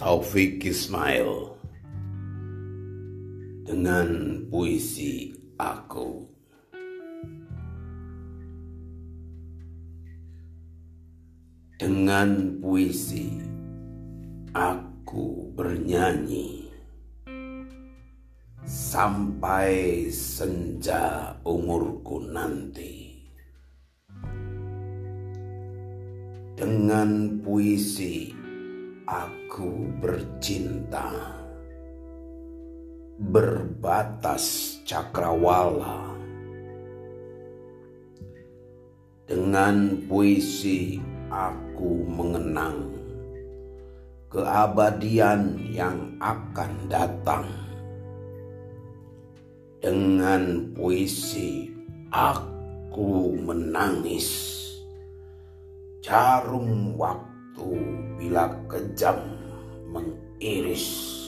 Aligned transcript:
Taufik 0.00 0.64
Ismail 0.64 1.60
dengan 3.68 4.08
puisi 4.48 5.28
aku. 5.60 6.24
Dengan 11.76 12.56
puisi 12.64 13.44
aku 14.56 15.52
bernyanyi 15.52 16.72
sampai 18.64 20.08
senja 20.08 21.36
umurku 21.44 22.24
nanti. 22.24 23.20
Dengan 26.56 27.36
puisi 27.44 28.40
aku 29.10 29.90
bercinta 29.98 31.10
berbatas 33.18 34.78
cakrawala. 34.86 36.14
Dengan 39.26 39.98
puisi 40.06 41.02
aku 41.26 42.06
mengenang 42.06 42.94
keabadian 44.30 45.58
yang 45.74 46.14
akan 46.22 46.70
datang. 46.86 47.46
Dengan 49.82 50.70
puisi 50.76 51.66
aku 52.14 53.34
menangis 53.42 54.58
Jarum 56.04 56.94
waktu 56.94 57.39
bila 58.20 58.52
kejam 58.68 59.16
mengiris 59.90 61.18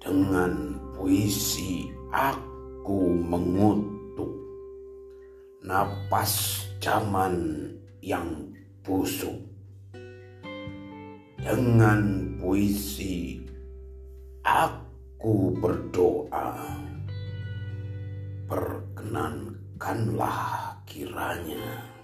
Dengan 0.00 0.80
puisi 0.96 1.92
aku 2.10 3.20
mengutuk 3.20 4.32
Napas 5.60 6.64
zaman 6.80 7.68
yang 8.00 8.48
busuk. 8.80 9.36
Dengan 11.36 12.32
puisi 12.40 13.44
aku 14.42 15.52
berdoa 15.60 16.56
Perkenankanlah 18.50 20.74
kiranya 20.88 21.99